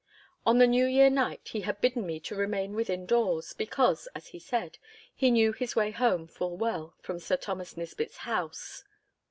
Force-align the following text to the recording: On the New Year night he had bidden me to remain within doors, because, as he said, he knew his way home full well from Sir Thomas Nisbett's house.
On 0.47 0.57
the 0.57 0.65
New 0.65 0.85
Year 0.87 1.11
night 1.11 1.49
he 1.49 1.61
had 1.61 1.79
bidden 1.79 2.07
me 2.07 2.19
to 2.21 2.33
remain 2.35 2.73
within 2.73 3.05
doors, 3.05 3.53
because, 3.53 4.07
as 4.15 4.29
he 4.29 4.39
said, 4.39 4.79
he 5.13 5.29
knew 5.29 5.51
his 5.51 5.75
way 5.75 5.91
home 5.91 6.25
full 6.25 6.57
well 6.57 6.95
from 7.03 7.19
Sir 7.19 7.37
Thomas 7.37 7.77
Nisbett's 7.77 8.17
house. 8.17 8.83